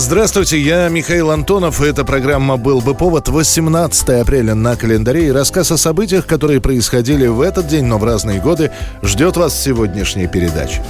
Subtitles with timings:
[0.00, 5.26] Здравствуйте, я Михаил Антонов, и эта программа «Был бы повод» 18 апреля на календаре.
[5.26, 8.70] И рассказ о событиях, которые происходили в этот день, но в разные годы,
[9.02, 10.84] ждет вас в сегодняшней передаче.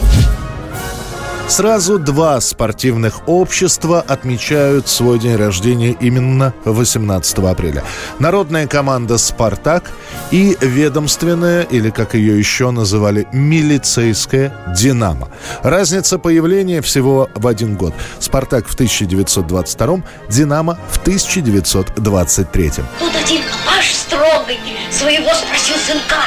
[1.48, 7.82] Сразу два спортивных общества отмечают свой день рождения именно 18 апреля.
[8.18, 9.90] Народная команда «Спартак»
[10.30, 15.30] и ведомственная, или как ее еще называли, милицейская «Динамо».
[15.62, 17.94] Разница появления всего в один год.
[18.20, 22.70] «Спартак» в 1922, «Динамо» в 1923.
[22.98, 24.58] Тут один папаш строгой
[24.92, 26.26] своего спросил сынка.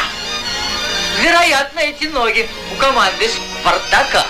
[1.24, 3.28] Вероятно, эти ноги у команды
[3.62, 4.26] Спартака.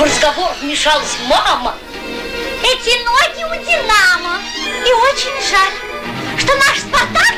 [0.00, 1.74] В разговор вмешалась мама.
[2.62, 4.40] Эти ноги у Динамо.
[4.86, 7.34] И очень жаль, что наш Спартак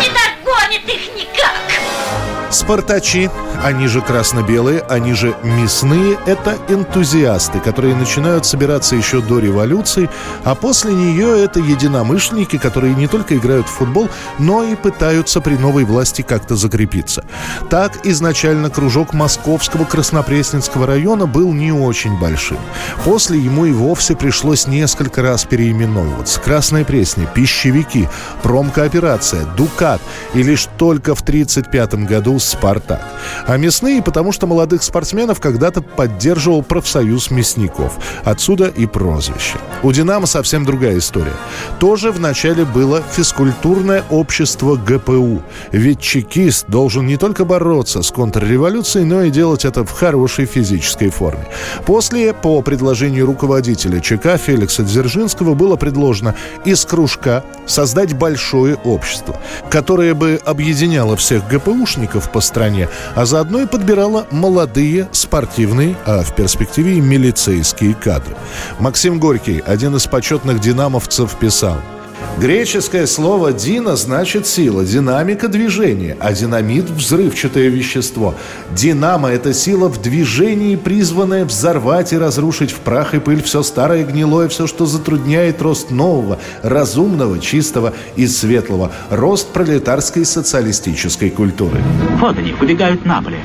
[0.00, 2.21] не догонит их никак.
[2.52, 3.30] Спартачи,
[3.64, 10.10] они же красно-белые, они же мясные, это энтузиасты, которые начинают собираться еще до революции,
[10.44, 15.56] а после нее это единомышленники, которые не только играют в футбол, но и пытаются при
[15.56, 17.24] новой власти как-то закрепиться.
[17.70, 22.58] Так изначально кружок Московского Краснопресненского района был не очень большим.
[23.04, 26.38] После ему и вовсе пришлось несколько раз переименовываться.
[26.40, 28.08] Красная Пресня, пищевики,
[28.42, 30.02] промкооперация, Дукат
[30.34, 33.02] и лишь только в 1935 году «Спартак».
[33.46, 37.98] А мясные, потому что молодых спортсменов когда-то поддерживал профсоюз мясников.
[38.24, 39.58] Отсюда и прозвище.
[39.82, 41.32] У «Динамо» совсем другая история.
[41.78, 45.42] Тоже вначале было физкультурное общество ГПУ.
[45.72, 51.10] Ведь чекист должен не только бороться с контрреволюцией, но и делать это в хорошей физической
[51.10, 51.46] форме.
[51.86, 59.36] После, по предложению руководителя ЧК Феликса Дзержинского, было предложено из кружка создать большое общество,
[59.70, 66.34] которое бы объединяло всех ГПУшников по стране, а заодно и подбирала молодые спортивные, а в
[66.34, 68.36] перспективе и милицейские кадры.
[68.78, 71.78] Максим Горький, один из почетных динамовцев, писал–
[72.38, 78.34] Греческое слово «дина» значит сила, динамика движения, а динамит– взрывчатое вещество.
[78.72, 84.04] Динамо– это сила в движении, призванная взорвать и разрушить в прах и пыль все старое,
[84.04, 91.80] гнилое, все, что затрудняет рост нового, разумного, чистого и светлого, рост пролетарской социалистической культуры.
[92.18, 93.38] Вот они, выбегают на поле.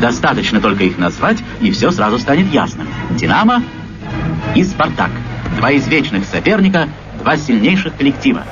[0.00, 2.88] Достаточно только их назвать, и все сразу станет ясным.
[3.10, 3.62] «Динамо»
[4.56, 5.10] и «Спартак».
[5.56, 6.88] Два извечных соперника–
[7.20, 8.44] два сильнейших коллектива.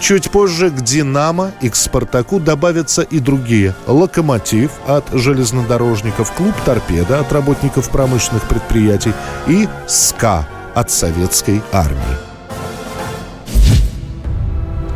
[0.00, 3.74] Чуть позже к «Динамо» и к «Спартаку» добавятся и другие.
[3.86, 9.12] «Локомотив» от железнодорожников, клуб «Торпеда» от работников промышленных предприятий
[9.46, 12.35] и «СКА» от советской армии.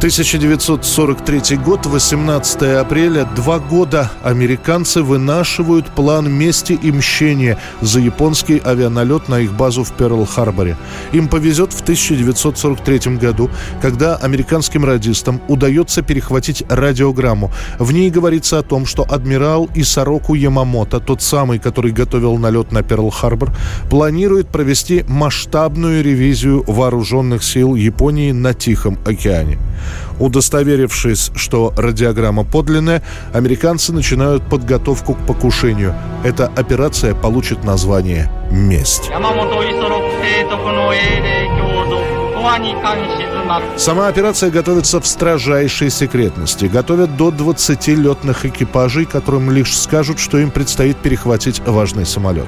[0.01, 3.27] 1943 год, 18 апреля.
[3.37, 9.93] Два года американцы вынашивают план мести и мщения за японский авианалет на их базу в
[9.93, 10.79] Перл-Харборе.
[11.13, 13.51] Им повезет в 1943 году,
[13.83, 17.53] когда американским радистам удается перехватить радиограмму.
[17.79, 22.79] В ней говорится о том, что адмирал Исароку Ямамото, тот самый, который готовил налет на
[22.79, 23.51] Перл-Харбор,
[23.91, 29.59] планирует провести масштабную ревизию вооруженных сил Японии на Тихом океане.
[30.19, 33.03] Удостоверившись, что радиограмма подлинная,
[33.33, 35.95] американцы начинают подготовку к покушению.
[36.25, 39.11] Эта операция получит название «Месть».
[43.77, 46.67] Сама операция готовится в строжайшей секретности.
[46.67, 52.47] Готовят до 20 летных экипажей, которым лишь скажут, что им предстоит перехватить важный самолет.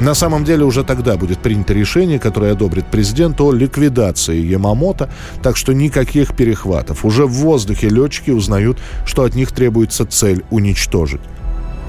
[0.00, 5.10] На самом деле уже тогда будет принято решение, которое одобрит президент о ликвидации Ямамото,
[5.42, 7.04] так что никаких перехватов.
[7.04, 11.22] Уже в воздухе летчики узнают, что от них требуется цель уничтожить.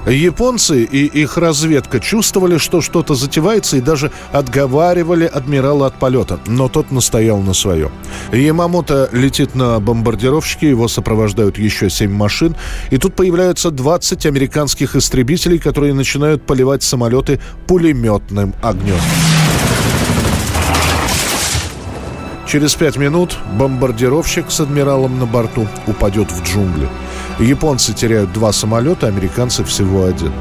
[0.06, 6.68] Японцы и их разведка чувствовали, что что-то затевается и даже отговаривали адмирала от полета, но
[6.68, 7.90] тот настоял на своем.
[8.32, 12.54] Ямамото летит на бомбардировщике, его сопровождают еще семь машин,
[12.90, 19.00] и тут появляются 20 американских истребителей, которые начинают поливать самолеты пулеметным огнем.
[22.46, 26.88] Через пять минут бомбардировщик с адмиралом на борту упадет в джунгли.
[27.38, 30.32] Японцы теряют два самолета, американцы всего один.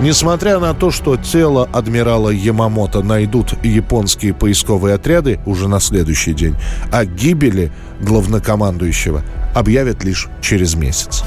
[0.00, 6.54] Несмотря на то, что тело адмирала Ямамото найдут японские поисковые отряды уже на следующий день,
[6.92, 9.22] о гибели главнокомандующего
[9.54, 11.24] объявят лишь через месяц.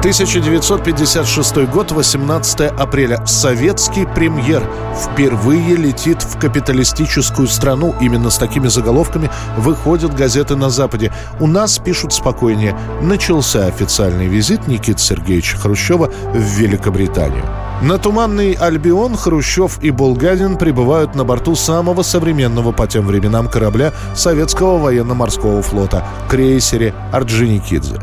[0.00, 3.22] 1956 год, 18 апреля.
[3.26, 4.66] Советский премьер
[4.98, 7.94] впервые летит в капиталистическую страну.
[8.00, 11.12] Именно с такими заголовками выходят газеты на Западе.
[11.38, 12.74] У нас пишут спокойнее.
[13.02, 17.44] Начался официальный визит Никиты Сергеевича Хрущева в Великобританию.
[17.82, 23.92] На Туманный Альбион Хрущев и Булгадин прибывают на борту самого современного по тем временам корабля
[24.14, 28.00] советского военно-морского флота– крейсере Орджоникидзе.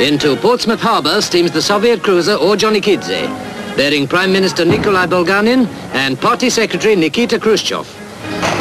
[0.00, 3.28] Into Portsmouth Harbour steams the Soviet cruiser Orjonikidze,
[3.76, 7.86] bearing Prime Minister Nikolai Bulganin and Party Secretary Nikita Khrushchev.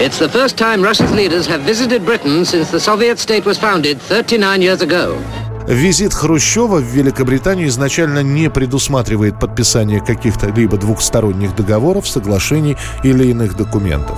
[0.02, 4.02] It's the first time Russia's leaders have visited Britain since the Soviet state was founded
[4.02, 5.18] 39 years ago.
[5.66, 13.56] Визит Хрущева в Великобританию изначально не предусматривает подписание каких-то либо двухсторонних договоров, соглашений или иных
[13.56, 14.18] документов.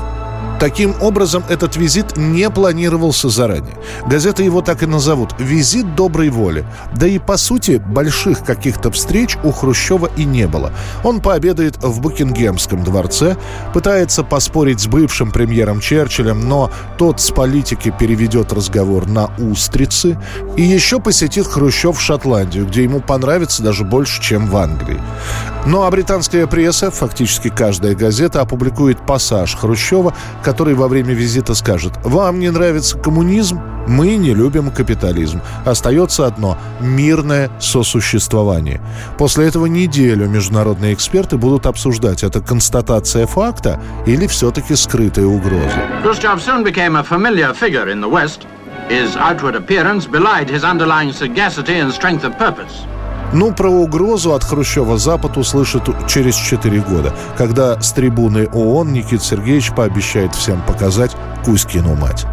[0.62, 3.74] Таким образом, этот визит не планировался заранее.
[4.06, 6.64] Газеты его так и назовут «Визит доброй воли».
[6.96, 10.72] Да и, по сути, больших каких-то встреч у Хрущева и не было.
[11.04, 13.38] Он пообедает в Букингемском дворце,
[13.74, 16.70] пытается поспорить с бывшим премьером Черчиллем, но
[17.00, 20.20] тот с политики переведет разговор на устрицы.
[20.58, 25.02] И еще посетит Хрущев Шотландию, где ему понравится даже больше, чем в Англии.
[25.66, 30.14] Ну а британская пресса, фактически каждая газета, опубликует пассаж Хрущева,
[30.60, 33.60] во время визита скажет «Вам не нравится коммунизм?
[33.88, 35.42] Мы не любим капитализм.
[35.66, 38.82] Остается одно– мирное сосуществование».
[39.18, 45.82] После этого неделю международные эксперты будут обсуждать, это констатация факта или все-таки скрытая угроза.
[48.90, 52.86] His outward appearance belied his underlying sagacity and strength of purpose.
[53.34, 59.24] Ну, про угрозу от Хрущева Запад услышит через 4 года, когда с трибуны ООН Никит
[59.24, 62.26] Сергеевич пообещает всем показать Кузькину мать.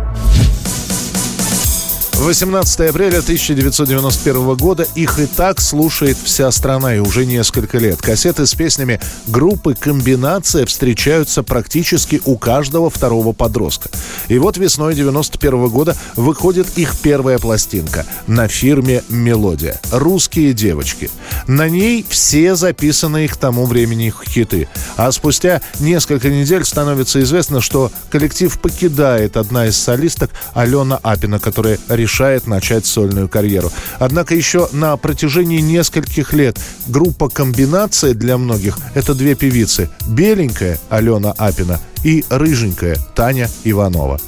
[2.18, 8.02] 18 апреля 1991 года их и так слушает вся страна и уже несколько лет.
[8.02, 13.88] Кассеты с песнями группы «Комбинация» встречаются практически у каждого второго подростка.
[14.26, 19.80] И вот весной 91 года выходит их первая пластинка на фирме «Мелодия».
[19.92, 21.10] «Русские девочки».
[21.46, 24.68] На ней все записанные к тому времени хиты.
[24.96, 31.78] А спустя несколько недель становится известно, что коллектив покидает одна из солисток Алена Апина, которая
[32.08, 33.70] решает начать сольную карьеру.
[33.98, 39.90] Однако еще на протяжении нескольких лет группа «Комбинация» для многих— это две певицы.
[40.08, 44.18] Беленькая Алена Апина и рыженькая Таня Иванова.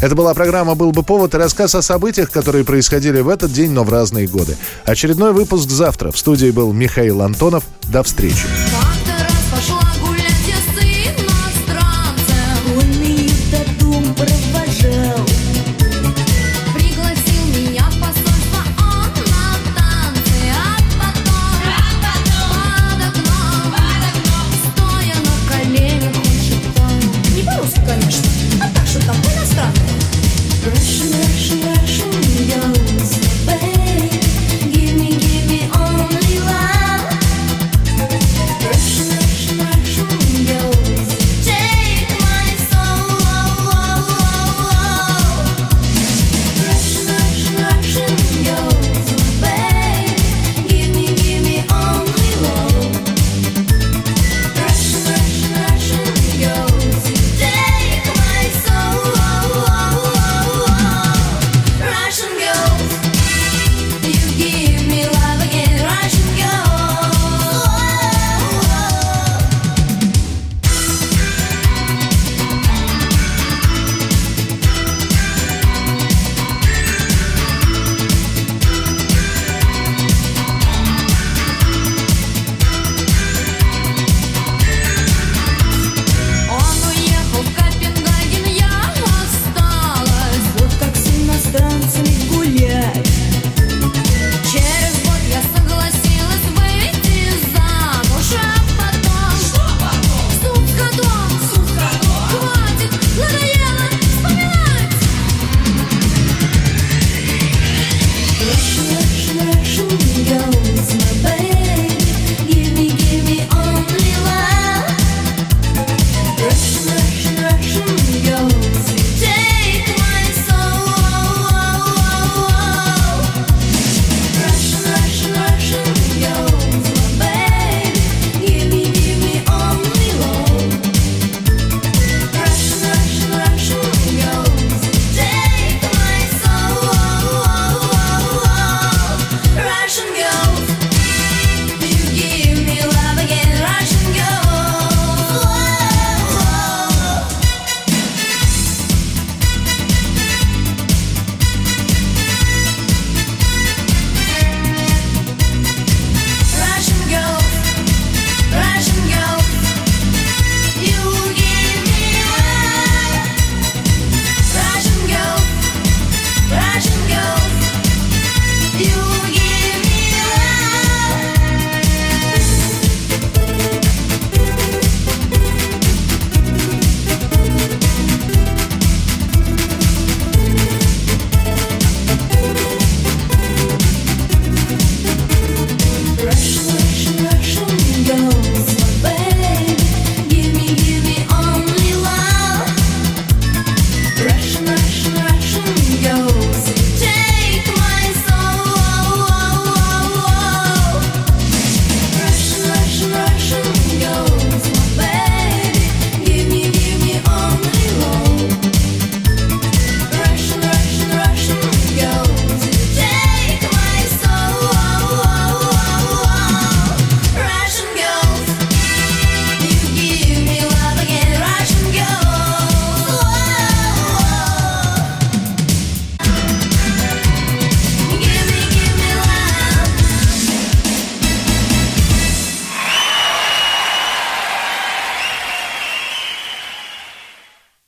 [0.00, 3.72] Это была программа «Был бы повод» и рассказ о событиях, которые происходили в этот день,
[3.72, 4.56] но в разные годы.
[4.86, 6.10] Очередной выпуск завтра.
[6.12, 7.64] В студии был Михаил Антонов.
[7.92, 8.46] До встречи.